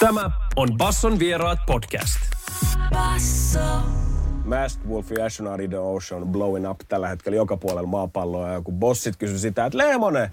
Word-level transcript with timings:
Tämä 0.00 0.30
on 0.56 0.68
Basson 0.76 1.18
vieraat 1.18 1.58
podcast. 1.66 2.16
Basso. 2.90 3.80
Masked 4.44 4.86
Wolf 4.88 5.10
ja 5.10 5.26
in 5.62 5.70
the 5.70 5.78
Ocean 5.78 6.26
blowing 6.26 6.70
up 6.70 6.80
tällä 6.88 7.08
hetkellä 7.08 7.36
joka 7.36 7.56
puolella 7.56 7.88
maapalloa. 7.88 8.48
Ja 8.48 8.62
kun 8.62 8.74
bossit 8.74 9.16
kysyi 9.16 9.38
sitä, 9.38 9.66
että 9.66 9.78
Leemonen, 9.78 10.30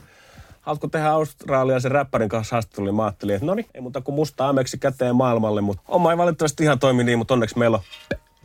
haluatko 0.62 0.88
tehdä 0.88 1.10
australialaisen 1.10 1.92
räppärin 1.92 2.30
kanssa 2.30 2.56
haastattelun, 2.56 2.86
niin 2.86 2.96
mä 2.96 3.04
ajattelin, 3.04 3.36
että 3.36 3.46
no 3.46 3.54
niin, 3.54 3.66
ei 3.74 3.82
muuta 3.82 4.02
kuin 4.02 4.16
musta 4.16 4.50
ameksi 4.50 4.78
käteen 4.78 5.16
maailmalle, 5.16 5.62
mutta 5.62 5.84
oma 5.88 6.12
ei 6.12 6.18
valitettavasti 6.18 6.64
ihan 6.64 6.80
toimi 6.80 7.04
niin, 7.04 7.18
mutta 7.18 7.34
onneksi 7.34 7.58
meillä 7.58 7.78
on 7.78 7.84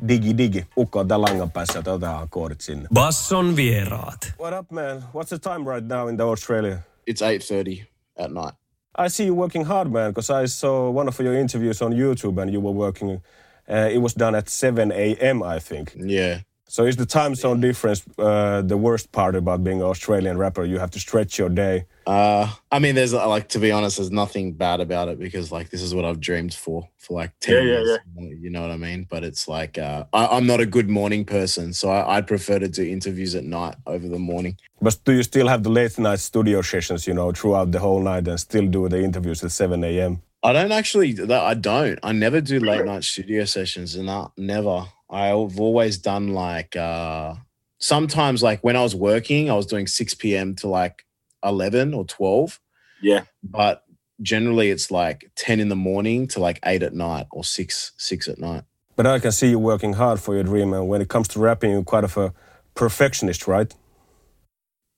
digi 0.08 0.38
digi. 0.38 0.66
Ukko 0.76 1.00
on 1.00 1.08
tän 1.08 1.22
langan 1.22 1.50
päässä, 1.50 1.78
että 1.78 1.92
otetaan 1.92 2.28
koodit 2.28 2.60
sinne. 2.60 2.88
Basson 2.94 3.56
vieraat. 3.56 4.32
What 4.40 4.60
up 4.60 4.70
man? 4.70 4.96
What's 4.96 5.28
the 5.28 5.38
time 5.38 5.74
right 5.74 5.88
now 5.88 6.08
in 6.08 6.16
the 6.16 6.24
Australia? 6.24 6.78
It's 7.10 7.26
eight 7.26 7.42
thirty 7.48 7.86
at 8.24 8.30
night. 8.30 8.67
I 8.98 9.08
see 9.08 9.26
you 9.26 9.34
working 9.34 9.64
hard, 9.64 9.92
man, 9.92 10.10
because 10.10 10.28
I 10.28 10.46
saw 10.46 10.90
one 10.90 11.06
of 11.06 11.18
your 11.20 11.34
interviews 11.34 11.80
on 11.80 11.92
YouTube 11.92 12.42
and 12.42 12.52
you 12.52 12.60
were 12.60 12.72
working. 12.72 13.22
Uh, 13.70 13.88
it 13.92 13.98
was 13.98 14.14
done 14.14 14.34
at 14.34 14.48
7 14.48 14.90
a.m., 14.90 15.42
I 15.42 15.60
think. 15.60 15.94
Yeah. 15.96 16.40
So 16.66 16.84
is 16.84 16.96
the 16.96 17.06
time 17.06 17.34
zone 17.34 17.60
difference 17.60 18.02
uh, 18.18 18.60
the 18.62 18.76
worst 18.76 19.12
part 19.12 19.34
about 19.36 19.62
being 19.62 19.80
an 19.80 19.86
Australian 19.86 20.36
rapper? 20.36 20.64
You 20.64 20.78
have 20.78 20.90
to 20.90 21.00
stretch 21.00 21.38
your 21.38 21.48
day. 21.48 21.86
Uh, 22.08 22.50
I 22.72 22.78
mean, 22.78 22.94
there's 22.94 23.12
like 23.12 23.50
to 23.50 23.58
be 23.58 23.70
honest, 23.70 23.98
there's 23.98 24.10
nothing 24.10 24.54
bad 24.54 24.80
about 24.80 25.08
it 25.08 25.18
because 25.18 25.52
like 25.52 25.68
this 25.68 25.82
is 25.82 25.94
what 25.94 26.06
I've 26.06 26.20
dreamed 26.20 26.54
for 26.54 26.88
for 26.96 27.12
like 27.20 27.32
ten 27.40 27.56
Yeah, 27.56 27.60
yeah, 27.60 27.80
years. 27.80 27.98
You 28.16 28.48
know 28.48 28.62
what 28.62 28.70
I 28.70 28.78
mean? 28.78 29.06
But 29.10 29.24
it's 29.24 29.46
like 29.46 29.76
uh, 29.76 30.04
I, 30.14 30.26
I'm 30.28 30.46
not 30.46 30.58
a 30.58 30.64
good 30.64 30.88
morning 30.88 31.26
person, 31.26 31.74
so 31.74 31.90
I, 31.90 32.16
I'd 32.16 32.26
prefer 32.26 32.60
to 32.60 32.68
do 32.68 32.82
interviews 32.82 33.34
at 33.34 33.44
night 33.44 33.76
over 33.86 34.08
the 34.08 34.18
morning. 34.18 34.56
But 34.80 34.98
do 35.04 35.12
you 35.12 35.22
still 35.22 35.48
have 35.48 35.62
the 35.64 35.68
late 35.68 35.98
night 35.98 36.20
studio 36.20 36.62
sessions, 36.62 37.06
you 37.06 37.12
know, 37.12 37.30
throughout 37.30 37.72
the 37.72 37.78
whole 37.78 38.00
night 38.00 38.26
and 38.26 38.40
still 38.40 38.66
do 38.66 38.88
the 38.88 39.02
interviews 39.02 39.44
at 39.44 39.52
7 39.52 39.84
a.m.? 39.84 40.22
I 40.42 40.54
don't 40.54 40.72
actually. 40.72 41.14
I 41.30 41.52
don't. 41.52 41.98
I 42.02 42.12
never 42.12 42.40
do 42.40 42.58
late 42.58 42.86
night 42.86 43.04
studio 43.04 43.44
sessions, 43.44 43.96
and 43.96 44.10
I 44.10 44.28
never. 44.38 44.86
I've 45.10 45.60
always 45.60 45.98
done 45.98 46.28
like 46.28 46.74
uh 46.74 47.34
sometimes 47.80 48.42
like 48.42 48.64
when 48.64 48.76
I 48.76 48.82
was 48.82 48.94
working, 48.94 49.50
I 49.50 49.54
was 49.54 49.66
doing 49.66 49.86
six 49.86 50.14
p.m. 50.14 50.54
to 50.56 50.68
like 50.68 51.04
eleven 51.44 51.94
or 51.94 52.04
twelve. 52.04 52.60
Yeah. 53.00 53.22
but 53.42 53.84
generally 54.20 54.70
it's 54.70 54.90
like 54.90 55.30
10 55.36 55.60
in 55.60 55.68
the 55.68 55.76
morning 55.76 56.26
to 56.26 56.40
like 56.40 56.58
8 56.66 56.82
at 56.82 56.92
night 56.94 57.26
or 57.30 57.44
6 57.44 57.92
6 57.96 58.28
at 58.28 58.38
night 58.40 58.64
But 58.96 59.06
I 59.06 59.20
can 59.20 59.30
see 59.30 59.50
you 59.50 59.60
working 59.60 59.92
hard 59.92 60.18
for 60.18 60.34
your 60.34 60.42
dream. 60.42 60.72
And 60.72 60.88
when 60.88 61.00
it 61.00 61.08
comes 61.08 61.28
to 61.28 61.38
rapping, 61.38 61.70
you're 61.70 61.84
quite 61.84 62.02
of 62.02 62.16
a 62.16 62.32
perfectionist, 62.74 63.46
right? 63.46 63.72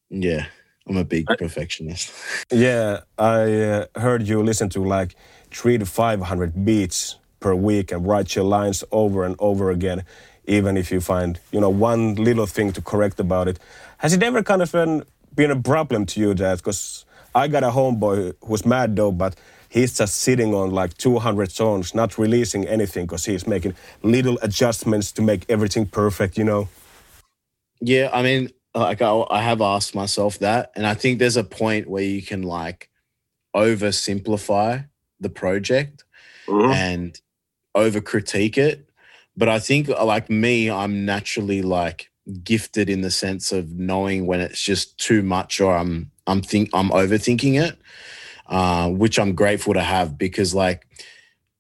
yeah 0.09 0.47
i'm 0.89 0.97
a 0.97 1.05
big 1.05 1.27
perfectionist 1.39 2.11
Yeah, 2.53 3.01
I 3.19 3.43
uh, 3.63 3.87
heard 3.97 4.23
you 4.27 4.43
listen 4.43 4.69
to 4.71 4.83
like 4.83 5.15
three 5.53 5.79
to 5.79 5.87
500 5.87 6.65
beats 6.65 7.17
per 7.39 7.55
week 7.55 7.93
and 7.93 8.07
write 8.07 8.35
your 8.35 8.45
lines 8.45 8.83
over 8.91 9.25
and 9.25 9.37
over 9.39 9.71
again, 9.71 10.05
even 10.47 10.77
if 10.77 10.91
you 10.91 11.01
find, 11.01 11.39
you 11.53 11.61
know, 11.61 11.71
one 11.71 12.15
little 12.17 12.47
thing 12.47 12.73
to 12.73 12.81
correct 12.83 13.21
about 13.21 13.47
it. 13.49 13.59
Has 13.99 14.13
it 14.13 14.23
ever 14.23 14.43
kind 14.43 14.63
of 14.63 14.73
been, 14.73 15.05
been 15.35 15.51
a 15.51 15.61
problem 15.61 16.07
to 16.07 16.21
you 16.21 16.35
that, 16.35 16.59
because 16.59 17.05
I 17.35 17.49
got 17.49 17.63
a 17.65 17.71
homeboy 17.71 18.35
who's 18.45 18.65
mad 18.67 18.97
though, 18.97 19.13
but 19.13 19.37
he's 19.69 19.97
just 19.97 20.17
sitting 20.17 20.55
on 20.55 20.71
like 20.71 20.97
200 20.99 21.51
songs, 21.53 21.95
not 21.95 22.19
releasing 22.19 22.67
anything 22.67 23.07
because 23.07 23.25
he's 23.25 23.47
making 23.47 23.75
little 24.03 24.39
adjustments 24.43 25.13
to 25.13 25.23
make 25.23 25.45
everything 25.49 25.87
perfect, 25.87 26.37
you 26.39 26.45
know? 26.45 26.69
yeah 27.83 28.11
i 28.13 28.23
mean 28.23 28.51
like 28.75 29.01
I, 29.01 29.25
I 29.31 29.41
have 29.41 29.63
asked 29.63 29.95
myself 29.95 30.39
that 30.41 30.71
and 30.77 30.87
i 30.87 30.93
think 30.93 31.19
there's 31.19 31.39
a 31.39 31.45
point 31.45 31.89
where 31.89 32.03
you 32.03 32.21
can 32.21 32.43
like 32.43 32.91
oversimplify 33.57 34.87
the 35.19 35.31
project 35.31 36.05
Mhm. 36.47 36.75
and 36.75 37.21
over 37.75 38.01
critique 38.03 38.59
it 38.59 38.91
but 39.37 39.49
i 39.49 39.59
think 39.59 39.89
uh, 39.89 40.05
like 40.05 40.29
me 40.29 40.71
i'm 40.71 41.05
naturally 41.07 41.63
like 41.63 42.10
gifted 42.43 42.89
in 42.89 43.01
the 43.01 43.11
sense 43.11 43.53
of 43.53 43.73
knowing 43.73 44.27
when 44.27 44.41
it's 44.41 44.61
just 44.61 44.99
too 44.99 45.23
much 45.23 45.61
or 45.61 45.77
i'm 45.77 46.11
i'm 46.27 46.43
think 46.43 46.71
i'm 46.73 46.91
overthinking 46.91 47.61
it 47.61 47.79
uh, 48.49 48.89
which 48.89 49.19
i'm 49.19 49.35
grateful 49.35 49.75
to 49.75 49.83
have 49.83 50.19
because 50.19 50.55
like 50.55 50.87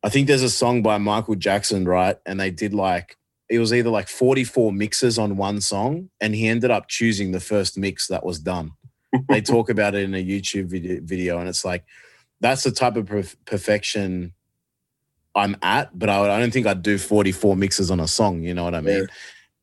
i 0.03 0.08
think 0.08 0.26
there's 0.26 0.42
a 0.42 0.50
song 0.50 0.82
by 0.82 0.98
michael 0.98 1.34
jackson 1.34 1.84
right? 1.86 2.16
And 2.26 2.41
they 2.41 2.50
did 2.50 2.75
like 2.75 3.16
it 3.48 3.58
was 3.58 3.72
either 3.72 3.91
like 3.91 4.08
44 4.08 4.72
mixes 4.72 5.19
on 5.19 5.36
one 5.36 5.60
song 5.60 6.08
and 6.20 6.34
he 6.34 6.47
ended 6.47 6.70
up 6.70 6.88
choosing 6.88 7.32
the 7.32 7.41
first 7.41 7.76
mix 7.76 8.06
that 8.06 8.25
was 8.25 8.38
done. 8.38 8.72
They 9.28 9.41
talk 9.41 9.70
about 9.70 9.97
it 9.97 10.04
in 10.04 10.14
a 10.14 10.25
youtube 10.25 10.66
video, 11.04 11.38
and 11.38 11.48
it's 11.48 11.64
like 11.64 11.84
that's 12.41 12.62
the 12.62 12.70
type 12.70 12.97
of 12.97 13.06
perf- 13.06 13.37
perfection 13.44 14.32
i'm 15.34 15.56
at 15.62 15.97
but 15.97 16.08
I, 16.08 16.37
I 16.37 16.38
don't 16.38 16.52
think 16.52 16.66
i'd 16.66 16.82
do 16.82 16.98
44 16.98 17.56
mixes 17.56 17.91
on 17.91 18.00
a 18.00 18.08
song 18.08 18.42
you 18.42 18.54
know 18.54 18.64
what 18.64 18.75
i 18.75 18.81
mean? 18.81 19.06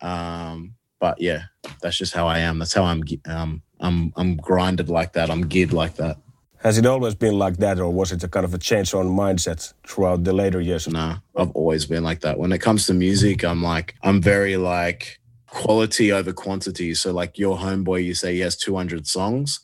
Um 0.02 0.77
but 1.00 1.20
yeah 1.22 1.44
that's 1.82 1.98
just 1.98 2.14
how 2.14 2.28
i 2.28 2.40
am 2.40 2.60
that's 2.60 2.74
how 2.74 2.84
i'm 2.84 3.04
ge- 3.04 3.20
um 3.28 3.62
i'm 3.80 4.12
i'm 4.16 4.36
grinded 4.38 4.90
like 4.90 5.14
that 5.14 5.30
i'm 5.30 5.48
geared 5.48 5.74
like 5.74 5.96
that 5.96 6.18
Has 6.64 6.78
it 6.78 6.86
always 6.88 7.14
been 7.16 7.38
like 7.38 7.58
that, 7.58 7.80
or 7.80 7.92
was 7.94 8.12
it 8.12 8.24
a 8.24 8.28
kind 8.28 8.44
of 8.44 8.54
a 8.54 8.58
change 8.58 8.94
on 8.96 9.06
mindset 9.08 9.74
throughout 9.88 10.24
the 10.24 10.34
later 10.34 10.60
years? 10.60 10.88
Nah, 10.88 11.20
I've 11.36 11.52
always 11.54 11.86
been 11.86 12.04
like 12.04 12.22
that. 12.22 12.40
When 12.40 12.52
it 12.52 12.62
comes 12.68 12.88
to 12.88 12.94
music, 12.94 13.44
I'm 13.44 13.62
like, 13.62 13.94
I'm 14.02 14.20
very 14.22 14.58
like 14.58 15.20
quality 15.46 16.12
over 16.12 16.34
quantity. 16.34 16.96
So 16.96 17.12
like 17.22 17.38
your 17.38 17.58
homeboy, 17.58 18.04
you 18.04 18.16
say 18.16 18.34
he 18.34 18.42
has 18.42 18.58
200 18.58 19.06
songs. 19.06 19.60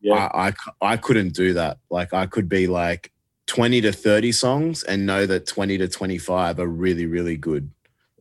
Yeah. 0.00 0.14
I, 0.32 0.46
I, 0.46 0.50
c- 0.52 0.76
I 0.80 0.96
couldn't 0.96 1.34
do 1.34 1.52
that. 1.54 1.78
Like 1.90 2.14
I 2.14 2.26
could 2.26 2.48
be 2.48 2.68
like 2.68 3.10
20 3.46 3.80
to 3.82 3.92
30 3.92 4.32
songs 4.32 4.84
and 4.84 5.04
know 5.04 5.26
that 5.26 5.46
20 5.48 5.78
to 5.78 5.88
25 5.88 6.60
are 6.60 6.66
really, 6.84 7.06
really 7.06 7.36
good. 7.36 7.70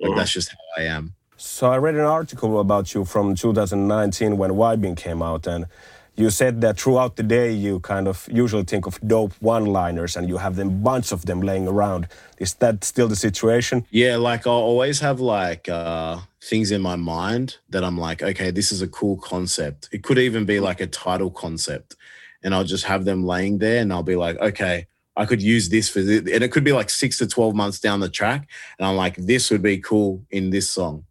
Like 0.02 0.09
that's 0.18 0.34
just 0.34 0.50
how 0.50 0.81
I 0.81 0.86
am. 0.98 1.14
So 1.47 1.72
I 1.72 1.78
read 1.78 1.94
an 1.94 2.01
article 2.01 2.59
about 2.59 2.95
you 2.95 3.06
from 3.06 3.35
2019 3.35 4.35
when 4.35 4.50
Vibing 4.50 4.97
came 4.97 5.22
out, 5.22 5.45
and 5.45 5.67
you 6.16 6.31
said 6.31 6.59
that 6.61 6.79
throughout 6.79 7.17
the 7.17 7.23
day 7.23 7.51
you 7.51 7.81
kind 7.81 8.07
of 8.07 8.28
usually 8.31 8.63
think 8.63 8.88
of 8.88 9.00
dope 9.07 9.31
one-liners, 9.41 10.17
and 10.17 10.28
you 10.28 10.38
have 10.38 10.56
them 10.56 10.81
bunch 10.81 11.11
of 11.11 11.28
them 11.28 11.41
laying 11.41 11.67
around. 11.67 12.07
Is 12.39 12.56
that 12.56 12.83
still 12.83 13.07
the 13.07 13.16
situation? 13.16 13.85
Yeah, 13.91 14.16
like 14.16 14.47
I'll 14.47 14.53
always 14.53 15.00
have 15.01 15.19
like 15.19 15.69
uh 15.69 16.17
things 16.41 16.72
in 16.72 16.81
my 16.81 16.95
mind 16.95 17.57
that 17.69 17.83
I'm 17.83 17.97
like, 17.97 18.23
okay, 18.23 18.50
this 18.50 18.72
is 18.72 18.81
a 18.81 18.88
cool 18.88 19.16
concept. 19.16 19.88
It 19.91 20.01
could 20.01 20.17
even 20.17 20.45
be 20.45 20.59
like 20.59 20.81
a 20.81 20.88
title 20.88 21.29
concept. 21.29 21.95
And 22.44 22.56
I'll 22.56 22.66
just 22.75 22.85
have 22.85 23.06
them 23.06 23.23
laying 23.23 23.59
there 23.59 23.81
and 23.81 23.94
I'll 23.94 24.03
be 24.03 24.16
like, 24.16 24.38
okay, 24.39 24.88
I 25.16 25.25
could 25.25 25.44
use 25.44 25.69
this 25.69 25.89
for 25.89 26.01
this. 26.01 26.22
And 26.22 26.44
it 26.44 26.51
could 26.51 26.63
be 26.63 26.73
like 26.73 26.89
six 26.89 27.19
to 27.19 27.27
12 27.27 27.56
months 27.56 27.79
down 27.79 28.00
the 28.00 28.09
track. 28.09 28.47
And 28.77 28.88
I'm 28.88 28.95
like, 28.95 29.16
this 29.16 29.50
would 29.51 29.62
be 29.62 29.77
cool 29.77 30.25
in 30.31 30.50
this 30.50 30.69
song. 30.69 31.06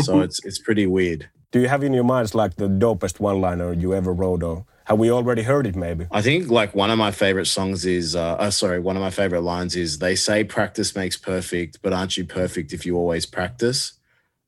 So 0.00 0.20
it's 0.20 0.44
it's 0.44 0.58
pretty 0.58 0.86
weird. 0.86 1.28
Do 1.52 1.60
you 1.60 1.68
have 1.68 1.82
in 1.82 1.92
your 1.92 2.04
minds 2.04 2.34
like 2.34 2.56
the 2.56 2.68
dopest 2.68 3.18
one-liner 3.18 3.72
you 3.72 3.92
ever 3.94 4.12
wrote, 4.12 4.42
or 4.42 4.66
have 4.84 4.98
we 4.98 5.10
already 5.10 5.42
heard 5.42 5.66
it 5.66 5.76
maybe? 5.76 6.06
I 6.10 6.22
think 6.22 6.50
like 6.50 6.74
one 6.74 6.90
of 6.90 6.98
my 6.98 7.10
favorite 7.10 7.46
songs 7.46 7.84
is 7.84 8.14
uh, 8.14 8.34
uh 8.34 8.50
sorry, 8.50 8.80
one 8.80 8.96
of 8.96 9.02
my 9.02 9.10
favorite 9.10 9.42
lines 9.42 9.76
is 9.76 9.98
they 9.98 10.14
say 10.14 10.44
practice 10.44 10.94
makes 10.94 11.16
perfect, 11.16 11.78
but 11.82 11.92
aren't 11.92 12.16
you 12.16 12.24
perfect 12.24 12.72
if 12.72 12.86
you 12.86 12.96
always 12.96 13.26
practice? 13.26 13.94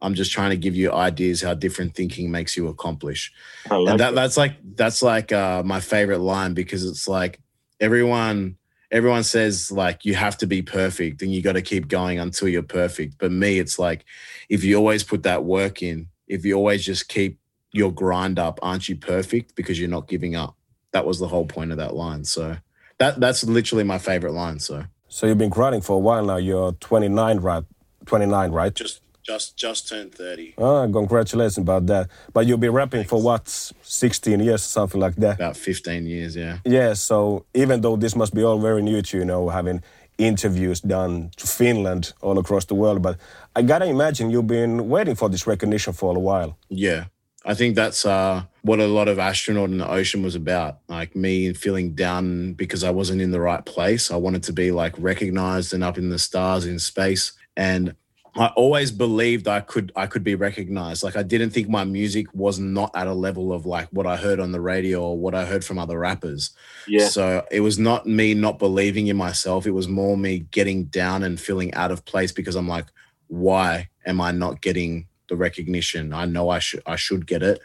I'm 0.00 0.14
just 0.14 0.32
trying 0.32 0.50
to 0.50 0.56
give 0.56 0.74
you 0.74 0.92
ideas 0.92 1.42
how 1.42 1.54
different 1.54 1.94
thinking 1.94 2.30
makes 2.30 2.56
you 2.56 2.66
accomplish. 2.66 3.32
I 3.70 3.76
like 3.76 3.90
and 3.92 4.00
that. 4.00 4.14
that, 4.14 4.20
that's 4.20 4.36
like 4.36 4.56
that's 4.74 5.02
like 5.02 5.32
uh 5.32 5.62
my 5.64 5.80
favorite 5.80 6.18
line 6.18 6.54
because 6.54 6.84
it's 6.84 7.06
like 7.08 7.40
everyone 7.80 8.56
everyone 8.92 9.24
says 9.24 9.72
like 9.72 10.04
you 10.04 10.14
have 10.14 10.38
to 10.38 10.46
be 10.46 10.62
perfect 10.62 11.22
and 11.22 11.34
you 11.34 11.42
got 11.42 11.54
to 11.54 11.62
keep 11.62 11.88
going 11.88 12.20
until 12.20 12.48
you're 12.48 12.62
perfect. 12.62 13.16
But 13.18 13.32
me, 13.32 13.58
it's 13.58 13.78
like 13.78 14.04
if 14.48 14.62
you 14.62 14.76
always 14.76 15.02
put 15.02 15.24
that 15.24 15.44
work 15.44 15.82
in, 15.82 16.08
if 16.28 16.44
you 16.44 16.54
always 16.54 16.84
just 16.84 17.08
keep 17.08 17.38
your 17.72 17.92
grind 17.92 18.38
up, 18.38 18.60
aren't 18.62 18.88
you 18.88 18.96
perfect 18.96 19.56
because 19.56 19.80
you're 19.80 19.88
not 19.88 20.08
giving 20.08 20.36
up? 20.36 20.54
That 20.92 21.06
was 21.06 21.18
the 21.18 21.28
whole 21.28 21.46
point 21.46 21.72
of 21.72 21.78
that 21.78 21.94
line. 21.94 22.24
So 22.24 22.58
that 22.98 23.18
that's 23.18 23.44
literally 23.44 23.84
my 23.84 23.98
favorite 23.98 24.32
line. 24.32 24.60
So 24.60 24.84
So 25.08 25.26
you've 25.26 25.38
been 25.38 25.50
grinding 25.50 25.80
for 25.80 25.96
a 25.96 26.00
while 26.00 26.24
now. 26.24 26.36
You're 26.36 26.72
29, 26.72 27.38
right? 27.40 27.64
29, 28.06 28.52
right? 28.52 28.74
just 28.74 29.01
just 29.22 29.56
just 29.56 29.88
turned 29.88 30.14
30 30.14 30.54
Ah, 30.58 30.86
congratulations 30.86 31.58
about 31.58 31.86
that. 31.86 32.08
But 32.32 32.46
you've 32.46 32.60
been 32.60 32.72
rapping 32.72 33.04
for 33.04 33.20
what, 33.22 33.48
16 33.82 34.40
years, 34.40 34.62
something 34.62 35.00
like 35.00 35.16
that? 35.16 35.36
about 35.36 35.56
15 35.56 36.06
years, 36.06 36.34
yeah. 36.36 36.58
Yeah, 36.64 36.94
so 36.94 37.44
even 37.54 37.80
though 37.80 37.96
this 37.96 38.16
must 38.16 38.34
be 38.34 38.42
all 38.42 38.58
very 38.58 38.82
new 38.82 39.00
to 39.02 39.16
you, 39.16 39.20
you 39.22 39.26
know, 39.26 39.48
having 39.48 39.82
interviews 40.18 40.80
done 40.80 41.30
to 41.36 41.46
Finland 41.46 42.12
all 42.20 42.38
across 42.38 42.64
the 42.66 42.74
world, 42.74 43.02
but 43.02 43.16
I 43.56 43.62
gotta 43.62 43.86
imagine 43.86 44.30
you've 44.30 44.46
been 44.46 44.88
waiting 44.88 45.14
for 45.14 45.28
this 45.28 45.46
recognition 45.46 45.92
for 45.92 46.16
a 46.16 46.18
while. 46.20 46.56
Yeah. 46.68 47.04
I 47.44 47.54
think 47.54 47.74
that's 47.74 48.06
uh, 48.06 48.44
what 48.62 48.78
a 48.78 48.86
lot 48.86 49.08
of 49.08 49.18
astronaut 49.18 49.70
in 49.70 49.78
the 49.78 49.90
ocean 49.90 50.22
was 50.22 50.36
about. 50.36 50.78
Like 50.88 51.16
me 51.16 51.52
feeling 51.54 51.94
down 51.94 52.52
because 52.52 52.84
I 52.84 52.90
wasn't 52.90 53.20
in 53.20 53.32
the 53.32 53.40
right 53.40 53.64
place. 53.64 54.12
I 54.12 54.16
wanted 54.16 54.44
to 54.44 54.52
be 54.52 54.70
like 54.70 54.94
recognized 54.96 55.74
and 55.74 55.82
up 55.82 55.98
in 55.98 56.08
the 56.10 56.20
stars 56.20 56.66
in 56.66 56.78
space. 56.78 57.32
And 57.56 57.96
I 58.34 58.46
always 58.56 58.90
believed 58.90 59.46
I 59.46 59.60
could 59.60 59.92
I 59.94 60.06
could 60.06 60.24
be 60.24 60.34
recognized. 60.34 61.02
Like 61.02 61.16
I 61.16 61.22
didn't 61.22 61.50
think 61.50 61.68
my 61.68 61.84
music 61.84 62.26
was 62.32 62.58
not 62.58 62.90
at 62.94 63.06
a 63.06 63.12
level 63.12 63.52
of 63.52 63.66
like 63.66 63.88
what 63.90 64.06
I 64.06 64.16
heard 64.16 64.40
on 64.40 64.52
the 64.52 64.60
radio 64.60 65.02
or 65.02 65.18
what 65.18 65.34
I 65.34 65.44
heard 65.44 65.64
from 65.64 65.78
other 65.78 65.98
rappers. 65.98 66.50
Yeah. 66.88 67.08
So 67.08 67.44
it 67.50 67.60
was 67.60 67.78
not 67.78 68.06
me 68.06 68.32
not 68.32 68.58
believing 68.58 69.08
in 69.08 69.16
myself. 69.18 69.66
It 69.66 69.72
was 69.72 69.86
more 69.86 70.16
me 70.16 70.46
getting 70.50 70.84
down 70.84 71.22
and 71.22 71.38
feeling 71.38 71.74
out 71.74 71.90
of 71.90 72.06
place 72.06 72.32
because 72.32 72.56
I'm 72.56 72.68
like, 72.68 72.86
why 73.28 73.90
am 74.06 74.20
I 74.20 74.32
not 74.32 74.62
getting 74.62 75.08
the 75.28 75.36
recognition? 75.36 76.14
I 76.14 76.24
know 76.24 76.48
I 76.48 76.58
should 76.58 76.82
I 76.86 76.96
should 76.96 77.26
get 77.26 77.42
it, 77.42 77.60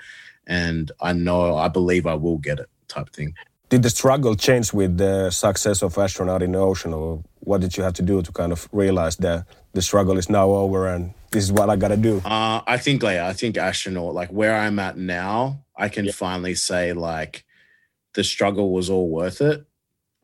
and 0.48 0.92
I 1.00 1.14
know 1.14 1.56
I 1.56 1.70
believe 1.70 2.06
I 2.06 2.16
will 2.16 2.40
get 2.40 2.60
it. 2.60 2.70
Type 2.90 3.10
thing. 3.12 3.34
Did 3.70 3.84
the 3.84 3.90
struggle 3.90 4.36
change 4.36 4.72
with 4.74 4.98
the 4.98 5.30
success 5.30 5.82
of 5.82 5.98
Astronaut 5.98 6.42
in 6.42 6.54
the 6.54 6.60
Ocean, 6.60 6.94
or 6.94 7.24
what 7.48 7.62
did 7.62 7.78
you 7.78 7.84
have 7.84 7.94
to 7.94 8.02
do 8.02 8.22
to 8.22 8.32
kind 8.34 8.52
of 8.52 8.68
realize 8.74 9.16
that 9.16 9.46
the 9.72 9.82
struggle 9.82 10.18
is 10.18 10.30
now 10.30 10.50
over 10.50 10.86
and 10.86 11.14
this 11.32 11.46
is 11.46 11.52
what 11.52 11.70
I 11.70 11.78
got 11.78 11.88
to 11.88 11.98
do? 11.98 12.22
Uh, 12.26 12.62
I 12.68 12.78
think 12.78 13.02
like 13.02 13.20
I 13.20 13.32
think 13.32 13.58
astronaut 13.58 14.14
like 14.14 14.30
where 14.30 14.54
I'm 14.54 14.78
at 14.80 14.98
now, 14.98 15.64
I 15.76 15.88
can 15.88 16.12
finally 16.12 16.56
say 16.56 16.92
like 16.92 17.46
the 18.16 18.24
struggle 18.26 18.74
was 18.74 18.90
all 18.90 19.10
worth 19.10 19.40
it. 19.40 19.66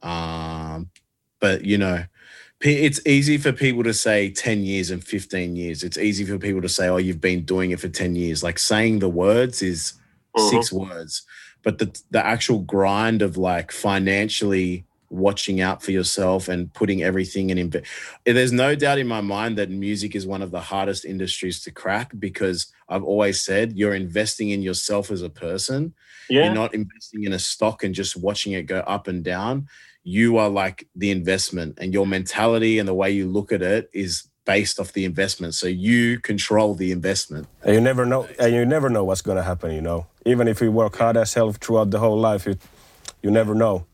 Um, 0.02 0.90
but 1.40 1.64
you 1.64 1.78
know, 1.78 2.04
it's 2.60 3.00
easy 3.06 3.38
for 3.38 3.54
people 3.54 3.84
to 3.84 3.94
say 3.94 4.30
10 4.30 4.64
years 4.64 4.92
and 4.92 5.02
15 5.02 5.56
years. 5.56 5.81
It's 5.81 5.98
easy 5.98 6.25
for 6.25 6.38
people 6.38 6.62
to 6.62 6.70
say, 6.70 6.90
oh, 6.90 6.98
you've 6.98 7.22
been 7.22 7.46
doing 7.46 7.72
it 7.72 7.80
for 7.80 7.90
10 7.90 8.16
years. 8.16 8.44
Like 8.44 8.60
saying 8.60 9.00
the 9.00 9.10
words 9.10 9.62
is 9.62 9.94
six 10.50 10.74
words, 10.74 11.24
but 11.62 11.78
the 11.78 11.98
the 12.12 12.25
actual 12.25 12.60
grind 12.60 13.22
of 13.22 13.38
like 13.38 13.72
financially 13.72 14.86
watching 15.13 15.62
out 15.62 15.83
for 15.83 15.92
yourself 15.92 16.48
and 16.48 16.74
putting 16.74 17.04
everything 17.04 17.50
in. 17.50 17.69
Inv- 17.69 17.86
There's 18.25 18.51
no 18.51 18.75
doubt 18.75 19.00
in 19.00 19.07
my 19.07 19.21
mind 19.21 19.57
that 19.57 19.69
music 19.69 20.15
is 20.15 20.25
one 20.25 20.42
of 20.42 20.51
the 20.51 20.60
hardest 20.60 21.06
industries 21.06 21.62
to 21.63 21.71
crack 21.71 22.12
because 22.18 22.68
I've 22.89 23.04
always 23.04 23.39
said 23.42 23.77
you're 23.77 23.94
investing 23.95 24.50
in 24.50 24.62
yourself 24.62 25.12
as 25.12 25.21
a 25.21 25.30
person. 25.30 25.94
Yeah. 26.30 26.45
You're 26.45 26.54
not 26.54 26.74
investing 26.74 27.24
in 27.24 27.33
a 27.33 27.39
stock 27.39 27.83
and 27.83 27.94
just 27.94 28.15
watching 28.18 28.54
it 28.54 28.63
go 28.63 28.80
up 28.80 29.07
and 29.07 29.24
down. 29.24 29.68
You 30.04 30.38
are 30.38 30.50
like 30.50 30.88
the 30.95 31.12
investment, 31.12 31.77
and 31.80 31.94
your 31.94 32.06
mentality 32.06 32.77
and 32.77 32.88
the 32.88 32.94
way 32.94 33.12
you 33.12 33.25
look 33.27 33.54
at 33.54 33.62
it 33.62 33.89
is 33.94 34.27
based 34.45 34.77
off 34.80 34.92
the 34.92 35.06
investment. 35.06 35.56
So 35.56 35.68
you 35.68 36.19
control 36.19 36.74
the 36.75 36.92
investment. 36.92 37.48
And 37.63 37.75
you 37.75 37.80
never 37.80 38.06
know, 38.06 38.27
and 38.38 38.54
you 38.54 38.65
never 38.65 38.89
know 38.89 39.06
what's 39.06 39.21
going 39.21 39.38
to 39.38 39.44
happen. 39.44 39.71
You 39.71 39.81
know, 39.81 40.07
even 40.25 40.50
if 40.50 40.60
you 40.60 40.71
work 40.71 40.98
hard 40.98 41.15
as 41.15 41.33
hell 41.33 41.54
throughout 41.54 41.92
the 41.92 42.00
whole 42.00 42.19
life, 42.19 42.45
you, 42.45 42.57
you 43.21 43.31
never 43.31 43.56
know. 43.56 43.86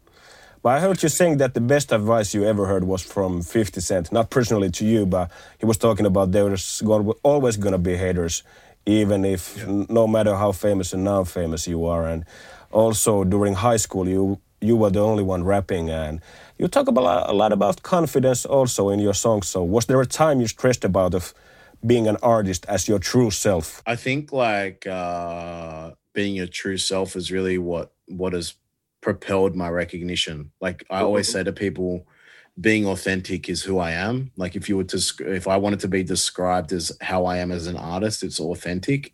But 0.61 0.69
I 0.69 0.79
heard 0.81 1.01
you 1.01 1.09
saying 1.09 1.37
that 1.37 1.53
the 1.53 1.61
best 1.61 1.91
advice 1.93 2.33
you 2.33 2.43
ever 2.45 2.65
heard 2.65 2.83
was 2.83 3.01
from 3.01 3.41
50 3.41 3.79
Cent, 3.79 4.11
not 4.11 4.29
personally 4.29 4.69
to 4.71 4.85
you, 4.85 5.05
but 5.05 5.31
he 5.57 5.65
was 5.65 5.77
talking 5.77 6.05
about 6.05 6.31
there's 6.31 6.81
always 7.23 7.55
going 7.55 7.71
to 7.71 7.77
be 7.77 7.95
haters, 7.95 8.43
even 8.85 9.23
if 9.23 9.57
n- 9.65 9.85
no 9.89 10.05
matter 10.05 10.35
how 10.35 10.51
famous 10.51 10.91
and 10.93 11.03
non-famous 11.05 11.67
you 11.67 11.85
are. 11.85 12.05
And 12.05 12.25
also 12.71 13.23
during 13.23 13.53
high 13.55 13.77
school, 13.77 14.07
you 14.07 14.39
you 14.61 14.75
were 14.75 14.89
the 14.89 14.99
only 14.99 15.23
one 15.23 15.45
rapping, 15.45 15.89
and 15.89 16.19
you 16.57 16.67
talk 16.67 16.89
about 16.89 17.29
a 17.29 17.33
lot 17.33 17.53
about 17.53 17.81
confidence 17.81 18.45
also 18.45 18.89
in 18.89 18.99
your 18.99 19.13
songs. 19.13 19.47
So 19.47 19.63
was 19.63 19.85
there 19.85 20.01
a 20.01 20.05
time 20.05 20.41
you 20.41 20.47
stressed 20.47 20.83
about 20.83 21.13
of 21.13 21.33
being 21.85 22.07
an 22.07 22.17
artist 22.21 22.65
as 22.67 22.89
your 22.89 22.99
true 22.99 23.31
self? 23.31 23.81
I 23.85 23.95
think 23.95 24.33
like 24.33 24.85
uh, 24.85 25.91
being 26.13 26.35
your 26.35 26.47
true 26.47 26.77
self 26.77 27.15
is 27.15 27.31
really 27.31 27.57
what 27.57 27.93
what 28.07 28.33
has 28.33 28.55
propelled 29.01 29.55
my 29.55 29.69
recognition. 29.69 30.51
Like 30.59 30.85
I 30.89 31.01
always 31.01 31.27
mm-hmm. 31.27 31.39
say 31.39 31.43
to 31.43 31.53
people, 31.53 32.05
being 32.59 32.85
authentic 32.85 33.47
is 33.47 33.63
who 33.63 33.79
I 33.79 33.91
am. 33.91 34.31
Like 34.35 34.55
if 34.55 34.67
you 34.67 34.77
were 34.77 34.83
to, 34.85 35.01
if 35.27 35.47
I 35.47 35.57
wanted 35.57 35.79
to 35.81 35.87
be 35.87 36.03
described 36.03 36.73
as 36.73 36.91
how 37.01 37.25
I 37.25 37.37
am 37.37 37.51
as 37.51 37.67
an 37.67 37.77
artist, 37.77 38.23
it's 38.23 38.39
authentic. 38.39 39.13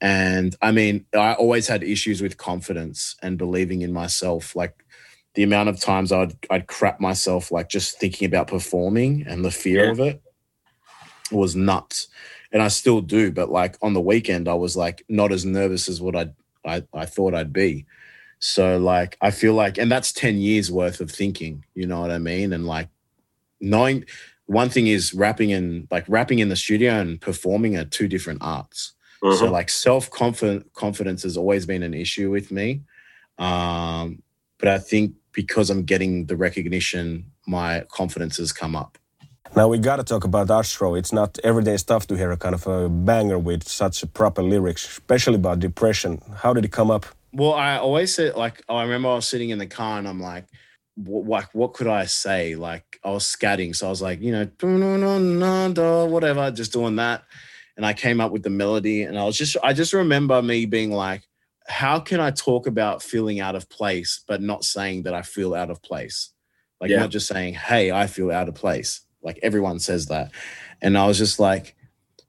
And 0.00 0.56
I 0.62 0.72
mean, 0.72 1.06
I 1.14 1.34
always 1.34 1.68
had 1.68 1.82
issues 1.82 2.22
with 2.22 2.38
confidence 2.38 3.14
and 3.22 3.38
believing 3.38 3.82
in 3.82 3.92
myself. 3.92 4.56
Like 4.56 4.84
the 5.34 5.42
amount 5.42 5.68
of 5.68 5.80
times 5.80 6.12
I'd 6.12 6.34
I'd 6.50 6.66
crap 6.66 6.98
myself, 7.00 7.52
like 7.52 7.68
just 7.68 8.00
thinking 8.00 8.26
about 8.26 8.48
performing 8.48 9.24
and 9.28 9.44
the 9.44 9.50
fear 9.50 9.84
Yeah. 9.84 9.90
of 9.90 10.00
it 10.00 10.22
was 11.30 11.54
nuts. 11.54 12.08
And 12.52 12.62
I 12.62 12.68
still 12.68 13.00
do, 13.00 13.32
but 13.32 13.50
like 13.50 13.76
on 13.80 13.94
the 13.94 14.00
weekend, 14.00 14.48
I 14.48 14.54
was 14.54 14.76
like 14.76 15.04
not 15.08 15.32
as 15.32 15.44
nervous 15.44 15.88
as 15.88 16.00
what 16.00 16.16
I'd, 16.16 16.34
I 16.64 16.82
I 16.92 17.06
thought 17.06 17.34
I'd 17.34 17.52
be. 17.52 17.86
So 18.42 18.76
like 18.76 19.16
I 19.20 19.30
feel 19.30 19.54
like, 19.54 19.78
and 19.78 19.90
that's 19.90 20.12
ten 20.12 20.38
years 20.38 20.70
worth 20.70 21.00
of 21.00 21.10
thinking. 21.10 21.64
You 21.74 21.86
know 21.86 22.00
what 22.00 22.10
I 22.10 22.18
mean? 22.18 22.52
And 22.52 22.66
like 22.66 22.88
knowing 23.60 24.04
one 24.46 24.68
thing 24.68 24.88
is 24.88 25.14
rapping 25.14 25.52
and 25.52 25.86
like 25.92 26.04
rapping 26.08 26.40
in 26.40 26.48
the 26.48 26.56
studio 26.56 26.94
and 26.94 27.20
performing 27.20 27.76
are 27.76 27.84
two 27.84 28.08
different 28.08 28.40
arts. 28.42 28.94
So 29.38 29.48
like 29.52 29.70
self 29.70 30.10
confidence 30.10 31.22
has 31.22 31.36
always 31.36 31.64
been 31.66 31.84
an 31.84 31.94
issue 31.94 32.28
with 32.30 32.50
me. 32.50 32.82
Um, 33.38 34.20
but 34.58 34.68
I 34.68 34.78
think 34.78 35.14
because 35.30 35.70
I'm 35.70 35.84
getting 35.84 36.26
the 36.26 36.36
recognition, 36.36 37.30
my 37.46 37.84
confidence 37.92 38.38
has 38.38 38.52
come 38.52 38.74
up. 38.74 38.98
Now 39.54 39.68
we 39.68 39.78
gotta 39.78 40.02
talk 40.02 40.24
about 40.24 40.50
Astro. 40.50 40.96
It's 40.96 41.12
not 41.12 41.38
everyday 41.44 41.76
stuff 41.76 42.08
to 42.08 42.16
hear 42.16 42.32
a 42.32 42.36
kind 42.36 42.56
of 42.56 42.66
a 42.66 42.88
banger 42.88 43.38
with 43.38 43.68
such 43.68 44.02
a 44.02 44.08
proper 44.08 44.42
lyrics, 44.42 44.84
especially 44.84 45.36
about 45.36 45.60
depression. 45.60 46.20
How 46.38 46.52
did 46.52 46.64
it 46.64 46.72
come 46.72 46.90
up? 46.90 47.06
Well, 47.34 47.54
I 47.54 47.78
always 47.78 48.14
said 48.14 48.34
like 48.36 48.62
oh, 48.68 48.76
I 48.76 48.82
remember 48.82 49.08
I 49.08 49.14
was 49.14 49.28
sitting 49.28 49.50
in 49.50 49.58
the 49.58 49.66
car 49.66 49.98
and 49.98 50.06
I'm 50.06 50.20
like, 50.20 50.46
what, 50.96 51.26
like 51.26 51.54
what 51.54 51.72
could 51.72 51.86
I 51.86 52.04
say? 52.04 52.54
Like 52.56 52.98
I 53.02 53.10
was 53.10 53.24
scatting, 53.24 53.74
so 53.74 53.86
I 53.86 53.90
was 53.90 54.02
like, 54.02 54.20
you 54.20 54.32
know, 54.32 54.46
whatever, 56.06 56.50
just 56.50 56.72
doing 56.72 56.96
that, 56.96 57.24
and 57.76 57.86
I 57.86 57.94
came 57.94 58.20
up 58.20 58.32
with 58.32 58.42
the 58.42 58.50
melody, 58.50 59.02
and 59.04 59.18
I 59.18 59.24
was 59.24 59.38
just, 59.38 59.56
I 59.62 59.72
just 59.72 59.94
remember 59.94 60.42
me 60.42 60.66
being 60.66 60.90
like, 60.92 61.22
how 61.66 62.00
can 62.00 62.20
I 62.20 62.30
talk 62.32 62.66
about 62.66 63.02
feeling 63.02 63.40
out 63.40 63.56
of 63.56 63.68
place, 63.70 64.22
but 64.28 64.42
not 64.42 64.64
saying 64.64 65.04
that 65.04 65.14
I 65.14 65.22
feel 65.22 65.54
out 65.54 65.70
of 65.70 65.80
place, 65.80 66.32
like 66.82 66.90
Yeah. 66.90 66.98
not 66.98 67.10
just 67.10 67.28
saying, 67.28 67.54
hey, 67.54 67.90
I 67.92 68.08
feel 68.08 68.30
out 68.30 68.48
of 68.48 68.54
place, 68.54 69.00
like 69.22 69.38
everyone 69.42 69.78
says 69.78 70.06
that, 70.08 70.32
and 70.82 70.98
I 70.98 71.06
was 71.06 71.18
just 71.18 71.38
like. 71.38 71.76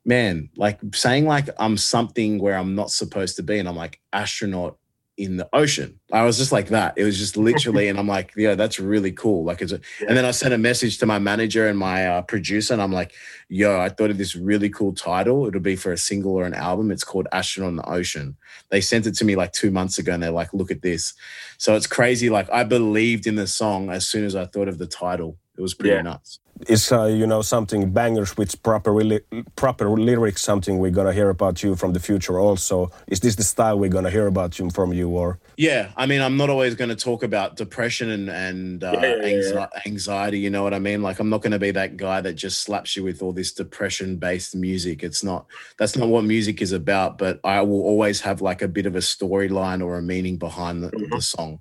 Man, 0.05 0.49
like 0.57 0.81
saying 0.93 1.25
like 1.25 1.47
I'm 1.57 1.77
something 1.77 2.37
where 2.37 2.57
I'm 2.57 2.75
not 2.75 2.91
supposed 2.91 3.37
to 3.37 3.43
be, 3.43 3.57
and 3.57 3.69
I'm 3.69 3.77
like 3.77 4.01
astronaut 4.11 4.77
in 5.15 5.37
the 5.37 5.47
ocean. 5.53 5.99
I 6.11 6.23
was 6.23 6.37
just 6.37 6.51
like 6.51 6.69
that. 6.69 6.95
It 6.97 7.03
was 7.03 7.17
just 7.17 7.37
literally, 7.37 7.87
and 7.87 7.99
I'm 7.99 8.07
like, 8.07 8.33
yeah, 8.35 8.55
that's 8.55 8.79
really 8.79 9.11
cool. 9.11 9.43
Like, 9.43 9.61
it's 9.61 9.71
a, 9.71 9.79
and 10.07 10.17
then 10.17 10.25
I 10.25 10.31
sent 10.31 10.53
a 10.53 10.57
message 10.57 10.97
to 10.99 11.05
my 11.05 11.19
manager 11.19 11.67
and 11.67 11.77
my 11.77 12.07
uh, 12.07 12.21
producer, 12.23 12.73
and 12.73 12.81
I'm 12.81 12.91
like, 12.91 13.13
yo, 13.47 13.79
I 13.79 13.89
thought 13.89 14.09
of 14.09 14.17
this 14.17 14.35
really 14.35 14.69
cool 14.69 14.93
title. 14.93 15.45
It'll 15.45 15.61
be 15.61 15.75
for 15.75 15.91
a 15.91 15.97
single 15.97 16.33
or 16.33 16.45
an 16.45 16.55
album. 16.55 16.91
It's 16.91 17.03
called 17.03 17.27
Astronaut 17.31 17.69
in 17.69 17.75
the 17.75 17.89
Ocean. 17.89 18.35
They 18.69 18.81
sent 18.81 19.05
it 19.05 19.13
to 19.15 19.25
me 19.25 19.35
like 19.35 19.53
two 19.53 19.69
months 19.69 19.99
ago, 19.99 20.13
and 20.13 20.23
they're 20.23 20.31
like, 20.31 20.53
look 20.53 20.71
at 20.71 20.81
this. 20.81 21.13
So 21.57 21.75
it's 21.75 21.87
crazy. 21.87 22.29
Like, 22.29 22.49
I 22.51 22.63
believed 22.63 23.27
in 23.27 23.35
the 23.35 23.47
song 23.47 23.89
as 23.89 24.07
soon 24.07 24.25
as 24.25 24.35
I 24.35 24.45
thought 24.45 24.67
of 24.67 24.79
the 24.79 24.87
title. 24.87 25.37
It 25.57 25.61
was 25.61 25.73
pretty 25.75 25.95
Yeah. 25.95 26.01
nuts. 26.01 26.39
Is 26.67 26.91
uh, 26.91 27.05
you 27.05 27.25
know 27.27 27.41
something 27.41 27.91
bangers 27.91 28.37
with 28.37 28.61
proper 28.63 28.91
li- 28.93 29.21
proper 29.55 29.89
lyrics 29.89 30.41
something 30.41 30.77
we're 30.79 30.91
gonna 30.91 31.11
hear 31.13 31.29
about 31.29 31.61
you 31.63 31.75
from 31.75 31.93
the 31.93 31.99
future 31.99 32.39
also? 32.39 32.91
Is 33.07 33.19
this 33.19 33.35
the 33.35 33.43
style 33.43 33.77
we're 33.77 33.89
gonna 33.89 34.09
hear 34.11 34.27
about 34.27 34.57
you 34.59 34.69
from 34.69 34.93
you 34.93 35.09
or? 35.09 35.39
Yeah, 35.57 35.91
I 35.97 36.05
mean, 36.05 36.21
I'm 36.21 36.37
not 36.37 36.49
always 36.49 36.73
going 36.75 36.89
to 36.89 36.95
talk 36.95 37.21
about 37.23 37.57
depression 37.57 38.09
and 38.09 38.29
and 38.29 38.83
uh, 38.83 38.91
Yeah, 39.01 39.15
yeah, 39.25 39.41
yeah, 39.53 39.67
anxiety. 39.85 40.39
You 40.39 40.49
know 40.49 40.63
what 40.63 40.73
I 40.73 40.79
mean? 40.79 41.01
Like, 41.03 41.19
I'm 41.19 41.29
not 41.29 41.41
going 41.41 41.51
to 41.51 41.59
be 41.59 41.71
that 41.71 41.97
guy 41.97 42.21
that 42.21 42.33
just 42.33 42.61
slaps 42.61 42.95
you 42.95 43.03
with 43.03 43.21
all 43.21 43.33
this 43.33 43.51
depression-based 43.51 44.55
music. 44.55 45.03
It's 45.03 45.23
not. 45.23 45.45
That's 45.77 45.95
not 45.95 46.07
what 46.09 46.23
music 46.23 46.61
is 46.61 46.71
about. 46.71 47.17
But 47.19 47.39
I 47.43 47.61
will 47.61 47.81
always 47.81 48.21
have 48.21 48.41
like 48.41 48.61
a 48.63 48.67
bit 48.67 48.85
of 48.87 48.95
a 48.95 48.99
storyline 48.99 49.83
or 49.85 49.97
a 49.97 50.01
meaning 50.01 50.37
behind 50.37 50.81
the, 50.83 50.89
the 51.11 51.21
song. 51.21 51.59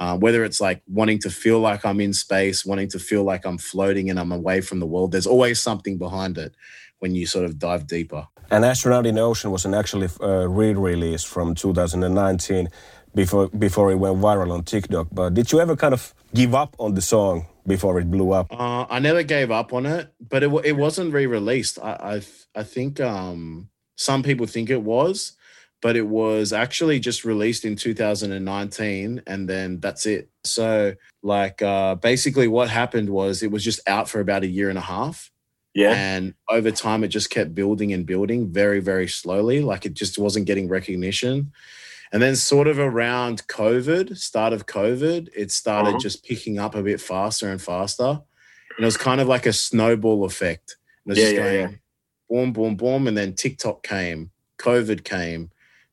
Uh, 0.00 0.16
whether 0.16 0.44
it's 0.44 0.62
like 0.62 0.82
wanting 0.88 1.18
to 1.18 1.28
feel 1.28 1.60
like 1.60 1.84
I'm 1.84 2.00
in 2.00 2.14
space, 2.14 2.64
wanting 2.64 2.88
to 2.88 2.98
feel 2.98 3.22
like 3.22 3.44
I'm 3.44 3.58
floating 3.58 4.08
and 4.08 4.18
I'm 4.18 4.32
away 4.32 4.62
from 4.62 4.80
the 4.80 4.86
world, 4.86 5.12
there's 5.12 5.26
always 5.26 5.60
something 5.60 5.98
behind 5.98 6.38
it 6.38 6.54
when 7.00 7.14
you 7.14 7.26
sort 7.26 7.44
of 7.44 7.58
dive 7.58 7.86
deeper. 7.86 8.26
An 8.50 8.64
astronaut 8.64 9.04
in 9.04 9.16
the 9.16 9.20
ocean 9.20 9.50
was 9.50 9.66
an 9.66 9.74
actually 9.74 10.08
uh, 10.22 10.48
re-release 10.48 11.22
from 11.22 11.54
2019 11.54 12.68
before 13.14 13.48
before 13.48 13.90
it 13.92 13.96
went 13.96 14.16
viral 14.16 14.52
on 14.52 14.64
TikTok. 14.64 15.08
But 15.12 15.34
did 15.34 15.52
you 15.52 15.60
ever 15.60 15.76
kind 15.76 15.92
of 15.92 16.14
give 16.34 16.54
up 16.54 16.74
on 16.78 16.94
the 16.94 17.02
song 17.02 17.46
before 17.66 18.00
it 18.00 18.10
blew 18.10 18.32
up? 18.32 18.46
Uh, 18.50 18.86
I 18.88 19.00
never 19.00 19.22
gave 19.22 19.50
up 19.50 19.74
on 19.74 19.84
it, 19.84 20.14
but 20.18 20.42
it 20.42 20.50
it 20.64 20.76
wasn't 20.76 21.12
re-released. 21.12 21.78
I 21.78 21.92
I, 22.54 22.60
I 22.60 22.62
think 22.62 23.00
um, 23.00 23.68
some 23.96 24.22
people 24.22 24.46
think 24.46 24.70
it 24.70 24.82
was, 24.82 25.32
but 25.82 25.96
it 25.96 26.06
was 26.06 26.52
actually 26.52 27.00
just 27.00 27.24
released 27.24 27.64
in 27.64 27.74
2019, 27.76 29.22
and 29.26 29.48
then 29.48 29.80
that's 29.80 30.06
it. 30.06 30.28
So 30.44 30.94
like 31.22 31.62
uh, 31.62 31.94
basically, 31.96 32.48
what 32.48 32.68
happened 32.70 33.08
was 33.10 33.42
it 33.42 33.50
was 33.50 33.64
just 33.64 33.80
out 33.88 34.08
for 34.08 34.20
about 34.20 34.42
a 34.42 34.46
year 34.46 34.68
and 34.68 34.78
a 34.78 34.82
half, 34.82 35.30
Yeah. 35.74 35.92
and 35.94 36.34
over 36.48 36.70
time 36.70 37.04
it 37.04 37.08
just 37.08 37.30
kept 37.30 37.54
building 37.54 37.92
and 37.92 38.04
building 38.06 38.52
very 38.52 38.80
very 38.80 39.08
slowly. 39.08 39.60
Like 39.60 39.86
it 39.86 39.94
just 39.94 40.18
wasn't 40.18 40.46
getting 40.46 40.68
recognition. 40.68 41.52
And 42.12 42.20
then, 42.20 42.34
sort 42.34 42.66
of 42.66 42.80
around 42.80 43.46
COVID, 43.46 44.16
start 44.16 44.52
of 44.52 44.66
COVID, 44.66 45.28
it 45.36 45.52
started 45.52 45.90
Uh-huh. 45.90 45.98
just 46.00 46.24
picking 46.24 46.58
up 46.58 46.74
a 46.74 46.82
bit 46.82 47.00
faster 47.00 47.48
and 47.48 47.62
faster. 47.62 48.02
And 48.76 48.80
it 48.80 48.84
was 48.84 48.96
kind 48.96 49.20
of 49.20 49.28
like 49.28 49.46
a 49.46 49.52
snowball 49.52 50.24
effect. 50.24 50.76
It 51.06 51.08
was 51.10 51.18
Yeah, 51.18 51.24
just 51.24 51.34
yeah, 51.36 51.42
going, 51.42 51.60
yeah. 51.70 51.76
boom, 52.28 52.52
boom, 52.52 52.74
boom, 52.76 53.06
and 53.06 53.16
then 53.16 53.34
TikTok 53.34 53.84
came, 53.84 54.30
COVID 54.58 55.04
came. 55.04 55.50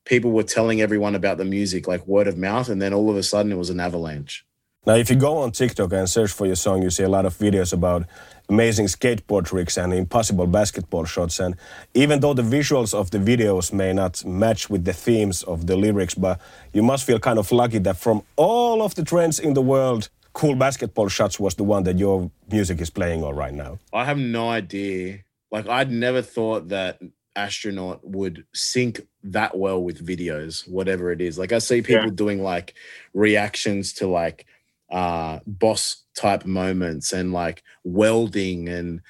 People 0.08 0.30
were 0.32 0.42
telling 0.42 0.80
everyone 0.80 1.14
about 1.14 1.36
the 1.36 1.44
music, 1.44 1.86
like 1.86 2.06
word 2.06 2.26
of 2.26 2.38
mouth, 2.38 2.70
and 2.70 2.80
then 2.80 2.94
all 2.94 3.10
of 3.10 3.16
a 3.16 3.22
sudden 3.22 3.52
it 3.52 3.58
was 3.58 3.68
an 3.68 3.78
avalanche. 3.78 4.46
Now, 4.86 4.94
if 4.94 5.10
you 5.10 5.16
go 5.16 5.36
on 5.36 5.52
TikTok 5.52 5.92
and 5.92 6.08
search 6.08 6.32
for 6.32 6.46
your 6.46 6.56
song, 6.56 6.82
you 6.82 6.88
see 6.88 7.02
a 7.02 7.10
lot 7.10 7.26
of 7.26 7.34
videos 7.34 7.74
about 7.74 8.06
amazing 8.48 8.86
skateboard 8.86 9.44
tricks 9.44 9.76
and 9.76 9.92
impossible 9.92 10.46
basketball 10.46 11.04
shots. 11.04 11.40
And 11.40 11.56
even 11.92 12.20
though 12.20 12.32
the 12.32 12.42
visuals 12.42 12.94
of 12.94 13.10
the 13.10 13.18
videos 13.18 13.70
may 13.70 13.92
not 13.92 14.24
match 14.24 14.70
with 14.70 14.86
the 14.86 14.94
themes 14.94 15.42
of 15.42 15.66
the 15.66 15.76
lyrics, 15.76 16.14
but 16.14 16.40
you 16.72 16.82
must 16.82 17.04
feel 17.04 17.18
kind 17.18 17.38
of 17.38 17.52
lucky 17.52 17.78
that 17.80 17.98
from 17.98 18.22
all 18.36 18.80
of 18.82 18.94
the 18.94 19.04
trends 19.04 19.38
in 19.38 19.52
the 19.52 19.60
world, 19.60 20.08
cool 20.32 20.54
basketball 20.54 21.08
shots 21.08 21.38
was 21.38 21.54
the 21.56 21.64
one 21.64 21.82
that 21.82 21.98
your 21.98 22.30
music 22.50 22.80
is 22.80 22.88
playing 22.88 23.22
on 23.22 23.36
right 23.36 23.52
now. 23.52 23.78
I 23.92 24.06
have 24.06 24.16
no 24.16 24.48
idea. 24.48 25.18
Like, 25.50 25.68
I'd 25.68 25.90
never 25.90 26.22
thought 26.22 26.68
that 26.68 26.98
astronaut 27.36 28.00
would 28.04 28.46
sync 28.54 29.06
that 29.32 29.56
well 29.56 29.82
with 29.82 30.04
videos, 30.06 30.68
whatever 30.68 31.10
it 31.12 31.20
is. 31.20 31.38
Like, 31.38 31.52
I 31.52 31.58
see 31.58 31.82
people 31.82 32.06
Yeah. 32.08 32.14
doing 32.14 32.42
like 32.42 32.74
reactions 33.14 33.92
to 33.94 34.06
like 34.06 34.46
uh 34.90 35.38
boss 35.46 36.04
type 36.16 36.46
moments 36.46 37.12
and 37.12 37.32
like 37.32 37.62
welding 37.84 38.68
and 38.68 39.02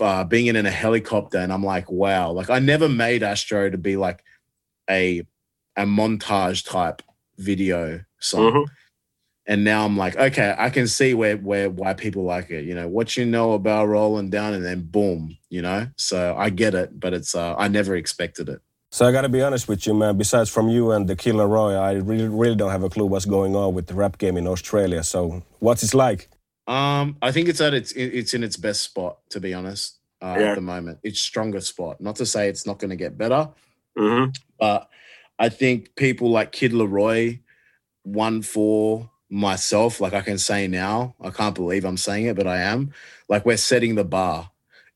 uh, 0.00 0.24
being 0.24 0.46
in 0.46 0.56
a 0.64 0.70
helicopter 0.70 1.36
and 1.38 1.52
i'm 1.52 1.62
like 1.62 1.90
wow 1.90 2.30
like 2.32 2.48
i 2.48 2.58
never 2.58 2.88
made 2.88 3.22
astro 3.22 3.68
to 3.68 3.76
be 3.76 3.96
like 3.98 4.24
a 4.88 5.20
a 5.76 5.82
montage 5.84 6.66
type 6.68 7.02
video 7.36 8.00
song 8.18 8.52
Mhm. 8.52 8.66
and 9.46 9.62
now 9.62 9.84
i'm 9.84 9.96
like 9.96 10.16
okay 10.16 10.54
i 10.58 10.70
can 10.70 10.88
see 10.88 11.12
where 11.12 11.36
where 11.36 11.68
why 11.68 11.92
people 11.92 12.24
like 12.24 12.50
it 12.50 12.64
you 12.64 12.74
know 12.74 12.88
what 12.88 13.16
you 13.18 13.26
know 13.26 13.52
about 13.52 13.88
rolling 13.88 14.30
down 14.30 14.54
and 14.54 14.64
then 14.64 14.80
boom 14.82 15.36
you 15.50 15.60
know 15.60 15.86
so 15.96 16.34
i 16.38 16.48
get 16.48 16.74
it 16.74 16.98
but 16.98 17.12
it's 17.12 17.34
uh 17.34 17.54
i 17.58 17.68
never 17.68 17.94
expected 17.94 18.48
it 18.48 18.60
So 18.92 19.06
I 19.06 19.12
gotta 19.12 19.28
be 19.28 19.40
honest 19.40 19.68
with 19.68 19.86
you, 19.86 19.94
man. 19.94 20.16
Besides 20.18 20.50
from 20.50 20.68
you 20.68 20.90
and 20.90 21.08
the 21.08 21.14
Kid 21.14 21.34
Laroi, 21.36 21.78
I 21.78 21.92
really, 21.94 22.26
really 22.28 22.56
don't 22.56 22.70
have 22.72 22.82
a 22.82 22.88
clue 22.90 23.06
what's 23.06 23.24
going 23.24 23.54
on 23.54 23.72
with 23.72 23.86
the 23.86 23.94
rap 23.94 24.18
game 24.18 24.36
in 24.36 24.48
Australia. 24.48 25.04
So 25.04 25.42
what's 25.60 25.82
it 25.84 25.94
like? 25.94 26.28
Um, 26.66 27.16
I 27.22 27.30
think 27.32 27.48
it's 27.48 27.60
at 27.60 27.72
its 27.74 27.92
it's 27.92 28.34
in 28.34 28.42
its 28.42 28.56
best 28.56 28.82
spot 28.82 29.18
to 29.30 29.40
be 29.40 29.54
honest. 29.54 29.98
Uh, 30.20 30.36
Yeah. 30.38 30.46
At 30.50 30.54
the 30.56 30.60
moment, 30.60 30.98
its 31.02 31.20
strongest 31.20 31.68
spot. 31.68 32.00
Not 32.00 32.16
to 32.16 32.26
say 32.26 32.48
it's 32.48 32.66
not 32.66 32.78
going 32.78 32.90
to 32.90 32.96
get 32.96 33.16
better, 33.16 33.48
Mhm. 33.96 34.36
but 34.58 34.88
I 35.38 35.48
think 35.48 35.94
people 35.96 36.28
like 36.30 36.52
Kid 36.52 36.72
Laroi, 36.72 37.40
one 38.02 38.42
for 38.42 39.08
myself. 39.30 40.00
Like 40.00 40.12
I 40.14 40.20
can 40.20 40.36
say 40.36 40.66
now, 40.66 41.14
I 41.20 41.30
can't 41.30 41.54
believe 41.54 41.84
I'm 41.86 41.96
saying 41.96 42.26
it, 42.26 42.36
but 42.36 42.46
I 42.46 42.58
am. 42.58 42.92
Like 43.28 43.46
we're 43.46 43.56
setting 43.56 43.94
the 43.94 44.04
bar, 44.04 44.50